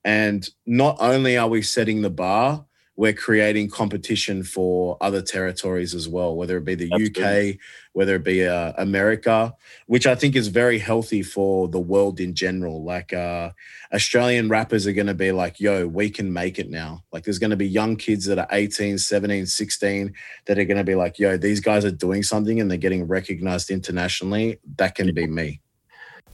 and 0.05 0.47
not 0.67 0.97
only 1.01 1.39
are 1.39 1.49
we 1.49 1.63
setting 1.63 2.03
the 2.03 2.11
bar, 2.11 2.67
we're 2.97 3.13
creating 3.13 3.69
competition 3.69 4.45
for 4.45 4.97
other 5.01 5.21
territories 5.21 5.95
as 5.95 6.09
well, 6.09 6.37
whether 6.37 6.57
it 6.59 6.65
be 6.65 6.77
the 6.77 6.93
UK, 6.93 7.59
whether 7.93 8.17
it 8.17 8.25
be 8.25 8.47
uh, 8.47 8.73
America, 8.79 9.53
which 9.87 10.07
I 10.07 10.15
think 10.15 10.37
is 10.37 10.49
very 10.49 10.79
healthy 10.79 11.23
for 11.23 11.67
the 11.67 11.81
world 11.81 12.21
in 12.21 12.35
general. 12.35 12.85
Like 12.85 13.13
uh, 13.13 13.51
Australian 13.93 14.49
rappers 14.49 14.87
are 14.87 14.93
going 14.93 15.09
to 15.09 15.15
be 15.15 15.33
like, 15.33 15.59
yo, 15.59 15.89
we 15.89 16.09
can 16.09 16.33
make 16.33 16.59
it 16.59 16.71
now. 16.71 17.03
Like 17.13 17.25
there's 17.25 17.41
going 17.41 17.51
to 17.51 17.57
be 17.57 17.69
young 17.69 17.97
kids 17.97 18.27
that 18.27 18.39
are 18.39 18.49
18, 18.53 18.99
17, 18.99 19.47
16 19.47 20.15
that 20.47 20.59
are 20.59 20.65
going 20.65 20.79
to 20.79 20.85
be 20.85 20.95
like, 20.95 21.19
yo, 21.19 21.37
these 21.37 21.61
guys 21.61 21.85
are 21.85 21.91
doing 21.91 22.23
something 22.23 22.61
and 22.61 22.71
they're 22.71 22.79
getting 22.79 23.09
recognized 23.09 23.71
internationally. 23.71 24.59
That 24.77 24.95
can 24.95 25.13
be 25.13 25.27
me. 25.27 25.61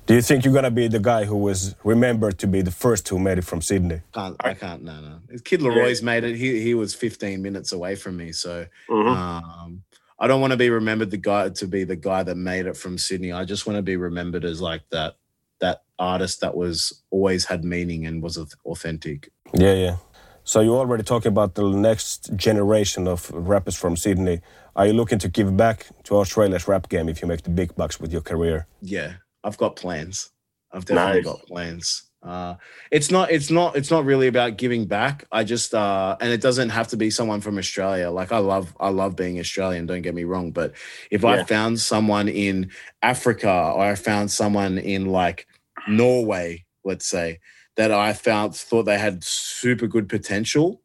Do 0.07 0.15
you 0.15 0.23
think 0.23 0.45
you're 0.45 0.55
gonna 0.55 0.71
be 0.73 0.89
the 0.89 0.99
guy 0.99 1.25
who 1.25 1.37
was 1.37 1.77
remembered 1.85 2.39
to 2.39 2.47
be 2.49 2.63
the 2.63 2.71
first 2.73 3.09
who 3.09 3.19
made 3.19 3.39
it 3.39 3.45
from 3.45 3.63
Sydney? 3.63 4.01
Can't, 4.13 4.35
I 4.41 4.55
can't, 4.55 4.83
no, 4.83 5.01
no. 5.01 5.19
Kid 5.45 5.61
Laroi's 5.61 6.03
made 6.03 6.25
it. 6.25 6.37
He, 6.37 6.61
he 6.61 6.75
was 6.75 6.95
15 6.95 7.41
minutes 7.41 7.71
away 7.73 7.95
from 7.95 8.17
me. 8.17 8.33
So 8.33 8.67
Mhm. 8.89 9.07
um, 9.17 9.83
I 10.19 10.27
don't 10.27 10.41
want 10.41 10.51
to 10.53 10.57
be 10.57 10.69
remembered 10.69 11.11
the 11.11 11.17
guy 11.17 11.49
to 11.51 11.67
be 11.67 11.85
the 11.85 11.97
guy 11.97 12.23
that 12.25 12.35
made 12.37 12.67
it 12.67 12.77
from 12.77 12.99
Sydney. 12.99 13.31
I 13.33 13.45
just 13.45 13.67
want 13.67 13.77
to 13.77 13.83
be 13.83 13.97
remembered 13.97 14.45
as 14.45 14.61
like 14.61 14.83
that 14.91 15.15
that 15.61 15.83
artist 15.99 16.41
that 16.41 16.57
was 16.57 17.03
always 17.11 17.45
had 17.45 17.65
meaning 17.65 18.07
and 18.07 18.23
was 18.23 18.39
authentic. 18.65 19.31
Yeah, 19.55 19.75
yeah. 19.75 19.97
So 20.43 20.61
you're 20.61 20.79
already 20.79 21.03
talking 21.03 21.29
about 21.29 21.55
the 21.55 21.69
next 21.69 22.35
generation 22.35 23.07
of 23.07 23.31
rappers 23.31 23.77
from 23.77 23.95
Sydney. 23.97 24.41
Are 24.75 24.87
you 24.87 24.95
looking 24.95 25.19
to 25.19 25.29
give 25.29 25.55
back 25.57 25.87
to 26.05 26.17
Australia's 26.17 26.67
rap 26.67 26.89
game 26.89 27.09
if 27.11 27.21
you 27.21 27.29
make 27.29 27.43
the 27.43 27.51
big 27.51 27.77
bucks 27.77 28.01
with 28.01 28.11
your 28.11 28.23
career? 28.23 28.67
Yeah, 28.81 29.13
I've 29.45 29.57
got 29.59 29.77
plans. 29.77 30.31
I've 30.73 30.85
definitely 30.85 31.23
Nice. 31.23 31.25
got 31.25 31.47
plans. 31.47 32.03
Uh, 32.23 32.55
it's 32.91 33.11
not. 33.11 33.31
It's 33.31 33.51
not. 33.51 33.77
It's 33.77 33.91
not 33.91 34.05
really 34.05 34.27
about 34.27 34.59
giving 34.59 34.85
back. 34.85 35.25
I 35.33 35.43
just. 35.43 35.73
Uh, 35.75 36.17
and 36.21 36.31
it 36.31 36.43
doesn't 36.43 36.69
have 36.69 36.89
to 36.89 36.97
be 36.99 37.09
someone 37.11 37.41
from 37.41 37.57
Australia. 37.57 38.11
Like 38.11 38.31
I 38.31 38.39
love. 38.39 38.77
I 38.79 38.91
love 38.91 39.17
being 39.17 39.39
Australian. 39.41 39.87
Don't 39.87 40.03
get 40.03 40.15
me 40.15 40.25
wrong. 40.25 40.51
But 40.51 40.75
if 41.11 41.25
I 41.25 41.43
found 41.45 41.81
someone 41.81 42.29
in 42.29 42.71
Africa 43.01 43.49
or 43.75 43.83
I 43.85 43.95
found 43.95 44.31
someone 44.31 44.77
in 44.77 45.07
like 45.07 45.47
Norway, 45.89 46.67
let's 46.85 47.07
say, 47.07 47.41
that 47.77 47.91
I 47.91 48.13
found 48.13 48.55
thought 48.55 48.83
they 48.85 48.99
had 48.99 49.25
super 49.25 49.87
good 49.87 50.07
potential, 50.09 50.83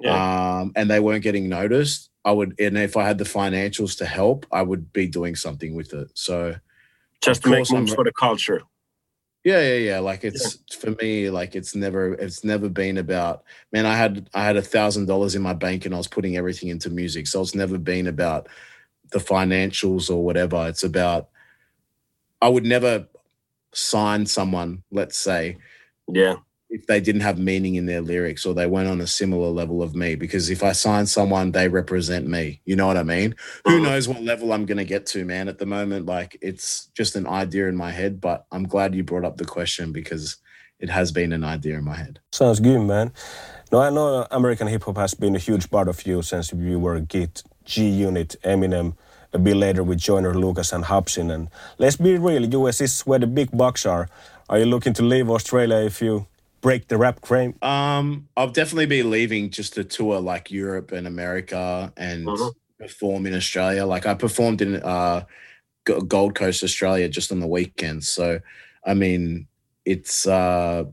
Yeah. 0.00 0.60
um, 0.60 0.72
and 0.76 0.90
they 0.90 0.98
weren't 1.00 1.22
getting 1.22 1.50
noticed, 1.50 2.08
I 2.24 2.32
would. 2.32 2.58
And 2.58 2.78
if 2.78 2.96
I 2.96 3.04
had 3.06 3.18
the 3.18 3.24
financials 3.24 3.98
to 3.98 4.06
help, 4.06 4.46
I 4.50 4.62
would 4.62 4.94
be 4.94 5.06
doing 5.08 5.36
something 5.36 5.74
with 5.74 5.92
it. 5.92 6.08
So. 6.14 6.56
Just 7.22 7.42
to 7.42 7.50
make 7.50 7.58
course 7.58 7.70
I'm 7.70 7.80
moves 7.80 7.92
re- 7.92 7.96
for 7.96 8.04
the 8.04 8.12
culture. 8.12 8.62
Yeah, 9.44 9.60
yeah, 9.60 9.76
yeah. 9.76 9.98
Like 10.00 10.22
it's 10.24 10.58
for 10.76 10.90
me, 11.02 11.30
like 11.30 11.54
it's 11.54 11.74
never 11.74 12.12
it's 12.14 12.44
never 12.44 12.68
been 12.68 12.98
about 12.98 13.44
man, 13.72 13.86
I 13.86 13.96
had 13.96 14.28
I 14.34 14.44
had 14.44 14.56
a 14.56 14.62
thousand 14.62 15.06
dollars 15.06 15.34
in 15.34 15.40
my 15.42 15.54
bank 15.54 15.86
and 15.86 15.94
I 15.94 15.98
was 15.98 16.08
putting 16.08 16.36
everything 16.36 16.68
into 16.68 16.90
music. 16.90 17.26
So 17.26 17.40
it's 17.40 17.54
never 17.54 17.78
been 17.78 18.06
about 18.06 18.48
the 19.12 19.18
financials 19.18 20.10
or 20.10 20.22
whatever. 20.22 20.68
It's 20.68 20.82
about 20.84 21.30
I 22.42 22.48
would 22.48 22.64
never 22.64 23.06
sign 23.72 24.26
someone, 24.26 24.82
let's 24.90 25.16
say, 25.16 25.56
Yeah. 26.08 26.36
If 26.72 26.86
they 26.86 27.00
didn't 27.00 27.22
have 27.22 27.36
meaning 27.38 27.74
in 27.74 27.86
their 27.86 28.00
lyrics 28.00 28.46
or 28.46 28.54
they 28.54 28.66
weren't 28.66 28.88
on 28.88 29.00
a 29.00 29.06
similar 29.06 29.48
level 29.48 29.82
of 29.82 29.94
me. 29.96 30.14
Because 30.14 30.50
if 30.50 30.62
I 30.62 30.70
sign 30.72 31.06
someone, 31.06 31.50
they 31.50 31.68
represent 31.68 32.28
me. 32.28 32.60
You 32.64 32.76
know 32.76 32.86
what 32.86 32.96
I 32.96 33.02
mean? 33.02 33.34
Who 33.66 33.80
Mhm. 33.80 33.82
knows 33.82 34.06
what 34.08 34.22
level 34.22 34.52
I'm 34.52 34.66
going 34.66 34.78
to 34.78 34.84
get 34.84 35.04
to, 35.06 35.24
man? 35.24 35.48
At 35.48 35.58
the 35.58 35.66
moment, 35.66 36.06
like 36.06 36.38
it's 36.40 36.88
just 36.94 37.16
an 37.16 37.26
idea 37.26 37.68
in 37.68 37.76
my 37.76 37.90
head. 37.90 38.20
But 38.20 38.44
I'm 38.52 38.64
glad 38.68 38.94
you 38.94 39.02
brought 39.02 39.24
up 39.24 39.36
the 39.36 39.44
question 39.44 39.90
because 39.92 40.36
it 40.78 40.90
has 40.90 41.10
been 41.12 41.32
an 41.32 41.44
idea 41.44 41.76
in 41.76 41.84
my 41.84 41.96
head. 41.96 42.20
Sounds 42.32 42.60
good, 42.60 42.80
man. 42.80 43.12
No, 43.72 43.80
I 43.80 43.90
know 43.90 44.26
American 44.30 44.68
hip 44.68 44.84
hop 44.84 44.96
has 44.96 45.14
been 45.14 45.34
a 45.36 45.38
huge 45.40 45.70
part 45.70 45.88
of 45.88 46.06
you 46.06 46.22
since 46.22 46.52
you 46.52 46.78
were 46.78 46.94
a 46.94 47.00
Git, 47.00 47.42
G 47.64 47.88
Unit, 47.88 48.36
Eminem, 48.44 48.94
a 49.32 49.38
bit 49.38 49.56
later 49.56 49.82
with 49.84 49.98
Joyner 49.98 50.34
Lucas 50.34 50.72
and 50.72 50.84
Hopsin. 50.84 51.32
And 51.32 51.48
let's 51.78 51.96
be 51.96 52.16
real, 52.16 52.44
US 52.54 52.80
is 52.80 53.00
where 53.02 53.18
the 53.18 53.26
big 53.26 53.50
bucks 53.56 53.84
are. 53.86 54.08
Are 54.48 54.58
you 54.58 54.66
looking 54.66 54.92
to 54.94 55.02
leave 55.02 55.28
Australia 55.30 55.76
if 55.84 56.00
you 56.02 56.26
break 56.60 56.88
the 56.88 56.98
rap 56.98 57.24
frame? 57.26 57.54
Um, 57.62 58.28
I'll 58.36 58.50
definitely 58.50 58.86
be 58.86 59.02
leaving 59.02 59.50
just 59.50 59.74
to 59.74 59.84
tour 59.84 60.20
like 60.20 60.50
Europe 60.50 60.92
and 60.92 61.06
America 61.06 61.92
and 61.96 62.26
Mhm. 62.26 62.52
perform 62.78 63.26
in 63.26 63.34
Australia. 63.34 63.86
Like 63.86 64.06
I 64.06 64.14
performed 64.14 64.60
in 64.62 64.76
uh, 64.76 65.24
Gold 65.84 66.34
Coast, 66.34 66.62
Australia, 66.62 67.08
just 67.08 67.32
on 67.32 67.40
the 67.40 67.46
weekends. 67.46 68.08
So, 68.08 68.40
I 68.84 68.94
mean, 68.94 69.46
it's 69.84 70.26
uh, 70.26 70.84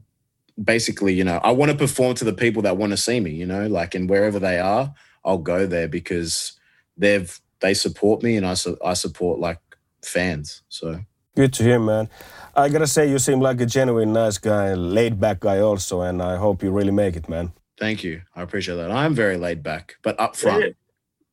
basically, 0.61 1.13
you 1.13 1.23
know, 1.23 1.39
I 1.43 1.51
want 1.51 1.71
to 1.71 1.77
perform 1.77 2.15
to 2.15 2.25
the 2.25 2.33
people 2.33 2.61
that 2.63 2.77
want 2.77 2.91
to 2.91 2.97
see 2.97 3.19
me. 3.19 3.31
You 3.31 3.45
know, 3.45 3.67
like 3.67 3.95
and 3.95 4.09
wherever 4.09 4.39
they 4.39 4.59
are, 4.59 4.93
I'll 5.25 5.37
go 5.37 5.65
there 5.65 5.87
because 5.87 6.53
they've 6.97 7.39
they 7.59 7.73
support 7.73 8.23
me 8.23 8.37
and 8.37 8.45
I 8.45 8.53
su- 8.53 8.77
I 8.83 8.93
support 8.93 9.39
like 9.39 9.59
fans. 10.03 10.61
So. 10.69 11.01
Good 11.35 11.53
to 11.53 11.63
hear, 11.63 11.79
man. 11.79 12.09
I 12.57 12.69
gotta 12.69 12.87
say, 12.87 13.07
you 13.09 13.19
seem 13.19 13.39
like 13.39 13.61
a 13.61 13.65
genuine 13.67 14.13
nice 14.13 14.39
guy, 14.39 14.73
laid 14.73 15.19
back 15.19 15.39
guy 15.39 15.59
also, 15.59 16.01
and 16.01 16.21
I 16.23 16.37
hope 16.37 16.63
you 16.63 16.71
really 16.71 16.91
make 16.91 17.15
it, 17.15 17.29
man. 17.29 17.51
Thank 17.79 18.03
you. 18.03 18.21
I 18.35 18.41
appreciate 18.41 18.77
that. 18.77 18.91
I'm 18.91 19.13
very 19.13 19.37
laid 19.37 19.61
back, 19.61 19.95
but 20.01 20.19
up 20.19 20.35
front. 20.35 20.75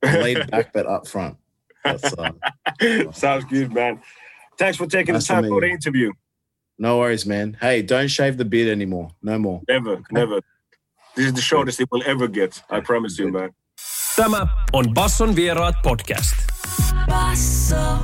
laid 0.03 0.51
back, 0.51 0.73
but 0.75 0.87
up 0.87 1.09
front. 1.09 1.37
That's, 1.83 2.13
uh, 2.13 2.31
Sounds 3.13 3.45
good, 3.47 3.73
man. 3.73 4.01
Thanks 4.59 4.77
for 4.77 4.87
taking 4.87 5.15
Nice 5.15 5.27
the 5.29 5.35
time 5.35 5.49
for 5.49 5.61
the 5.61 5.69
interview. 5.71 6.13
no 6.79 6.99
worries, 6.99 7.25
man. 7.27 7.57
Hey, 7.61 7.83
don't 7.83 8.09
shave 8.11 8.37
the 8.37 8.45
beard 8.45 8.69
anymore. 8.69 9.09
No 9.23 9.39
more. 9.39 9.63
Never, 9.69 10.03
never. 10.11 10.41
This 11.17 11.27
is 11.27 11.33
the 11.33 11.41
shortest 11.41 11.81
it 11.81 11.89
will 11.91 12.03
ever 12.07 12.29
get. 12.29 12.63
I 12.69 12.81
promise 12.81 13.19
you, 13.19 13.33
man. 13.33 13.51
Tämä 14.17 14.47
on 14.73 14.95
Basson 14.95 15.35
vieraat 15.35 15.75
podcast. 15.83 16.35
Basso. 17.09 17.99